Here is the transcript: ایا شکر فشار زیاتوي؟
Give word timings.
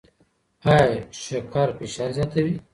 ایا 0.71 0.99
شکر 1.25 1.67
فشار 1.77 2.09
زیاتوي؟ 2.15 2.55